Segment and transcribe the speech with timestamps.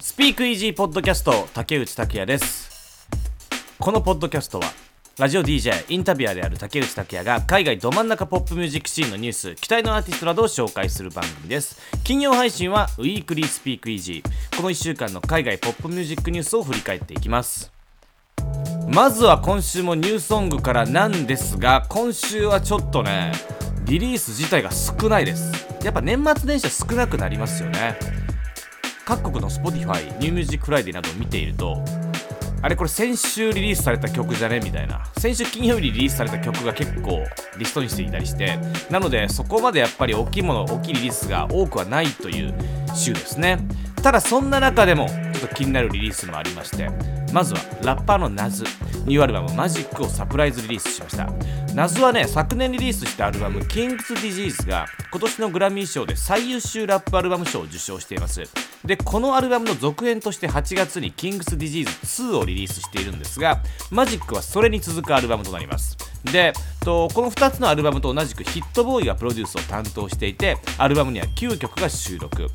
[0.00, 3.06] スピークイージーポッドキャスト竹内拓也です。
[3.78, 4.64] このポッドキャストは
[5.18, 11.78] ラジオ DJ インタビュアーである竹内拓也が海外ど真ん中ポップミュージックシーンのニュース期待のアーティストなどを紹介する番組です。
[12.02, 14.56] 金曜配信はウィークリースピークイージー。
[14.56, 17.70] この1週間の海外ポップミュージックニュースを振り返っていきます。
[18.88, 23.32] まずは今週もニューソングからなんですが今週はちょっとね
[23.84, 25.69] リリース自体が少ないです。
[25.82, 27.96] やっぱ年末年始は少なくなりますよね。
[29.04, 31.82] 各国の Spotify、 New Music Friday などを見ていると
[32.62, 35.02] あれこれ先週リリースされた曲じゃねみたいな。
[35.18, 37.24] 先週金曜日にリリースされた曲が結構
[37.58, 38.58] リスト入りしていたりして
[38.90, 42.54] なのでそこまでやっぱり大きいもの大きいリリースが多くはないという
[42.94, 43.58] 週ですね。
[44.02, 46.90] ただそんな中でもちょっと気になるリリースもありまして
[47.32, 48.64] まずはラッパーのナズ。
[49.06, 51.28] ニューアルバム Magic をサプライズリリースしました。
[51.74, 58.42] ナズはね昨年リリースしたアルバム King's Disease が今年のグラミー賞で最優秀ラップアルバム賞を受賞しています。
[58.84, 65.96] でこのアルバムの続編として8月に King's Disease 2をリリースしているんですがマジックはそれに続くアルバムとなります。
[66.24, 72.48] でとこの2つのアルバムと同じくヒットボーイがプロデュースを担当していてアルバムには9曲が収録。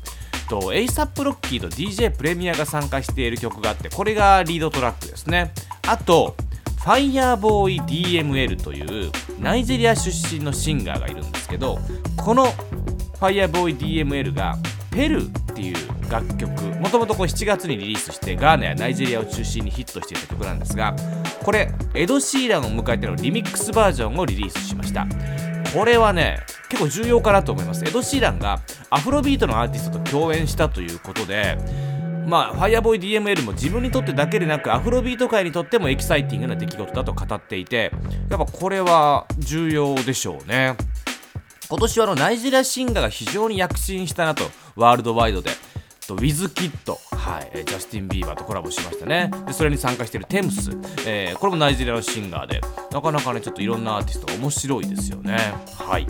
[0.48, 5.52] と ASAP ロッキーと DJ プレミアが参加している曲があってこれがリードトラックですね。
[5.86, 6.36] あと
[6.80, 11.78] Fireboy DML というナイジェリア出身のシンガーがいるんですけど
[12.16, 12.46] この
[13.20, 14.56] Fireboy DML が
[14.90, 16.48] Peru っていう楽曲
[16.78, 20.94] もともと7月にリリースしてガーナやナイジェリアを中心にヒットしていた曲なんですが
[21.42, 25.06] これエド・シーランを迎えてのリミックスバージョンをリリースしました。
[25.74, 26.38] これはね
[26.70, 27.84] 結構重要かなと思います。
[27.84, 31.58] エド・シーランがアフロビートのアーティストと共演したということで
[32.26, 37.92] まあ、ファイアボーイ DML も自分にとってだけでなくアフロビート界にとってもエキサイティングな出来事だと語っていて
[38.28, 40.76] やっぱこれは重要でしょうね。
[41.68, 44.44] 今年はあのナイジェリアシンガーが非常に躍進したなと
[44.76, 45.50] ワールドワイドで。
[46.06, 49.30] とウィズキッド、はい、ジャスティン・ビーバーとコラボしましたね。
[49.44, 50.70] でそれに参加しているテムス、
[51.04, 52.60] えー、これもナイジェリアのシンガーで
[52.92, 55.36] なかなかねちょっといろんなアーティスト面白いですよね。
[55.76, 56.06] はい。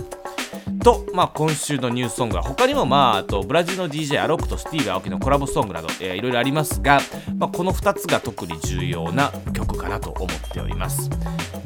[0.82, 7.00] と、まあ、今週のニュースソングは他にも、まあ、あとブラジルの DJ アロックとスティーブ・アオキのコラボソングなど、えー、いろいろありますが、
[7.36, 11.10] まあ、この2つが特に重要な曲かなと思っております。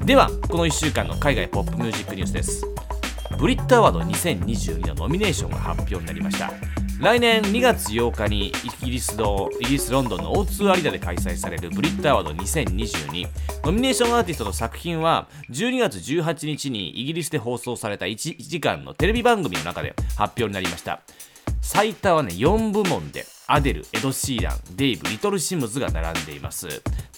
[0.04, 2.66] ではこの1週間の海外ポップミュージックニュースです。
[3.38, 6.50] ブリットアワード2022のノミネーションが発表になりました。
[7.00, 8.52] 来年2月8日にイ
[8.84, 13.26] ギリスのイギリスロンドンの O2 アリーナで開催されるブリットアワード2022
[13.64, 21.00] ノミネーションアーティストの作品は12月18日にイギリスで放送された 1, 1時間のテレビ番組の中で発表になりました。
[21.62, 23.24] 最多はね4部門で。
[23.52, 26.68] アデル、エド・シーラン、デイブ、リトル・シムズが並んでいます。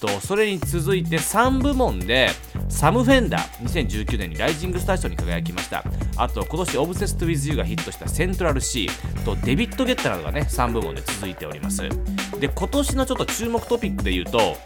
[0.00, 2.30] とそれに続いて3部門で
[2.70, 5.84] サム・フェンダー2019年にライジングスター賞に輝きました。
[6.16, 11.86] あと今年 Obsessed With You がヒットしたセントラル・シーとデビッド・ゲッタなどがね3部門で続いております。
[12.40, 14.56] で今年のちょっと注目トピックで言うと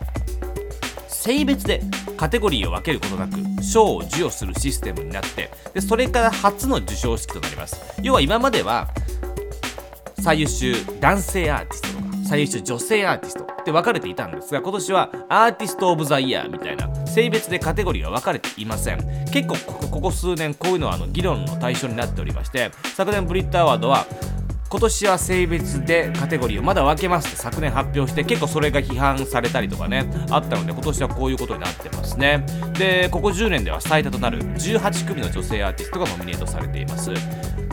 [1.09, 1.83] 性別で
[2.16, 7.81] カテゴリーを分けることなく賞を授与するシステムになってでそれから初の授賞式となります。
[8.00, 8.88] 要は今までは
[10.21, 19.27] 最優秀男性アーティストとか最優秀女性アーティストって分かれていたんですが今年はアーティスト・オブ・ザ・イヤーみたいな性別でカテゴリーが分かれていません。
[19.31, 19.56] 結構
[19.88, 24.06] ここ数年こういうのはあの議論の対象になっておりまして昨年ブリットアワードは
[24.69, 32.44] 今年は性別でカテゴリーをまだ分けますって昨年発表して結構それが批判されたりとかねあったので今年はこういうことになってますね
[32.78, 37.10] でここ10年では最多となる18組の女性アーティストがノミネートされています。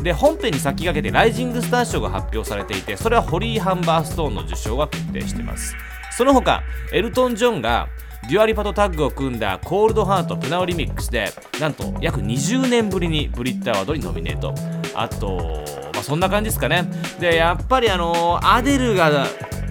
[0.04, 5.76] で本編に先駆けてライジングスター賞が発表されていてそれはホリー・ハンバーストーンの受賞が決定しています。
[6.16, 7.88] その他エルトン・ジョンが
[8.30, 14.54] デュアリパとタッグを組んだ Cold Heart PNAU Remix でなんと約20年ぶりにブリット・アワードにノミネート。
[14.96, 15.64] あと
[15.94, 16.86] まあそんな感じですかね。
[17.20, 19.26] でやっぱりあのアデルが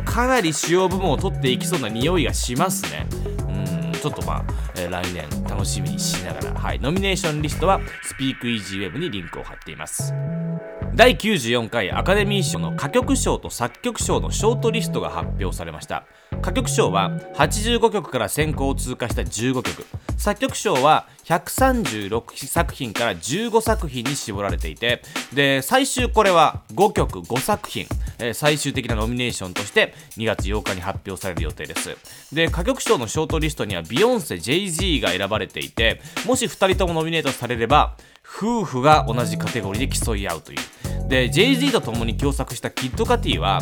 [0.05, 3.07] かなり主要部門を取っていきそうな匂いがしますね。
[4.03, 10.13] ちょっとまあ、えー来年楽しみにしながら、はい、ノミネーションリストはスピークイージーウェブにリンクを貼っています。
[10.95, 16.05] 第94回アカデミー賞の歌曲賞と作曲賞のショートリストが発表されました。
[16.43, 19.87] 歌曲賞は85曲から選考を通過した15曲。
[20.19, 27.87] 作曲賞は136作品から15作品に絞られていてで最終これは5曲5作品、
[28.23, 31.97] え最終的なノミネーションとして2月8日に発表される予定です。
[32.33, 40.59] で歌曲賞のショートリストにはビヨンセ JG が選ばれていてもし2人ともノミネートされれば夫婦が同じカテゴリーで競い合うという。
[41.09, 43.61] で Jay-Z と共に共作したキッド・カディは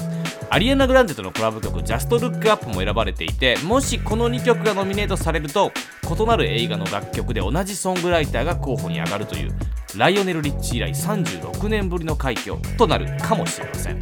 [0.50, 5.72] アリアナ・グランデとのコラボ曲「Just Look Up」も選ばれていてもしこの2曲がノミネートされると
[6.08, 9.52] 異なる映画の楽曲で同じソングライターが候補に上がるという
[9.96, 14.00] ライオネル・リッチー以来36年ぶりの快挙となるかもしれません。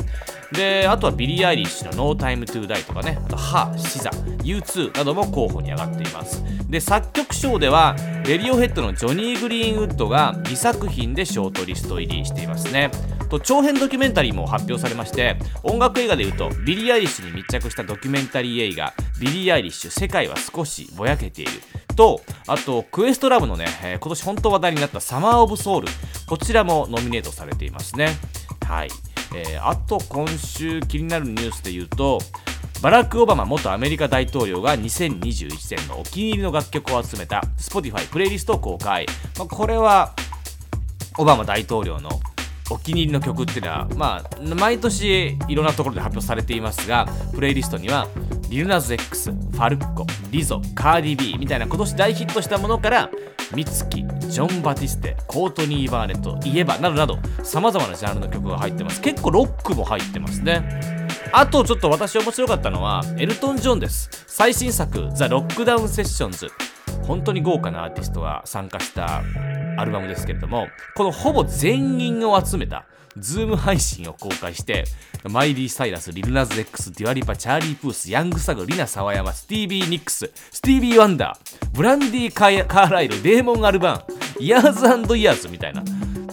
[0.52, 6.42] であとはビリー・アイリッシュの「No Time to Die」とかねあと「H.E.R.・SZA」「U2」なども候補に上がっています。
[6.68, 12.90] で作曲賞ではレディオヘッドのジョニー・グリーンウッドが2作品でショートリスト入りしていますね。
[13.28, 21.50] と長編ドキュメンタリーも発表されまして音楽映画でいうとビリー・アイリッシュに密着したドキュメンタリー映画「ビリー・アイリッシュ世界は少しぼやけている」
[21.98, 25.88] とあとクエストラブのね、えー今年本当話題になった「サマー・オブ・ソウル」
[26.28, 28.16] こちらもノミネートされていますね。
[28.66, 28.90] はい、
[29.34, 32.20] えーあと今週気になるニュースで言うと
[32.82, 39.04] バラック・オバマ元アメリカ大統領が2021年のお気に入りの楽曲を集めた Spotify プレイリストを公開、
[39.36, 40.14] まあ、これは
[41.18, 42.20] オバマ大統領の
[42.70, 48.06] お気に入りの曲っていうのは、まあ、毎年いろんなところで発表されていますが、プレイリストには、
[48.50, 53.10] リルナズ X、ファルッコ、リゾ、カーディビーみたいな今年大ヒットしたものから、
[53.54, 59.02] ミツキ、ジョン・バティステ、コートニー・バーネット、イエバなどなど、様々なジャンルの曲が入ってます。
[59.02, 60.62] 結構ロックも入ってますね。
[61.30, 64.08] あとちょっと私面白かったのは、エルトン・ジョンです。
[64.26, 66.48] 最新作、ザ・ロックダウン・セッションズ。
[67.02, 69.22] 本当に豪華なアーティストが参加した
[69.76, 72.86] アルバムですけれども、このほぼ全員を集めた、
[73.20, 74.84] ズーム配信を公開して、
[75.24, 84.04] マイリー・サイラス、リルナズ X、デュアリパ、チャーリー・プース、ヤング・サグ、リナ・サワヤマ、スティービー・ニックス、スティービー・ワンダー、ブランディ・カーカーライル、デーモン・アルバー
[84.38, 85.82] ン、イヤーズイヤーズみたいな、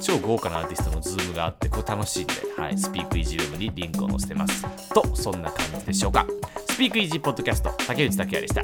[0.02, 4.66] 超豪華なアーティストのズームがあって、これ楽しいんで、はい、スピークイージールームにリンクを載せてます。
[4.94, 6.26] と、そんな感じでしょうか。
[6.70, 8.62] スピークイージーポッドキャスト、竹内拓也でした。